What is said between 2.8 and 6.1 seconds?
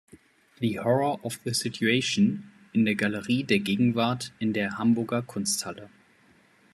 der Galerie der Gegenwart in der Hamburger Kunsthalle.